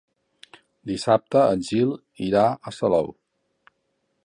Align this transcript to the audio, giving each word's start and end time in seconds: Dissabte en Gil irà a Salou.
Dissabte 0.91 1.43
en 1.57 1.61
Gil 1.67 1.93
irà 2.29 2.47
a 2.71 2.73
Salou. 2.79 3.13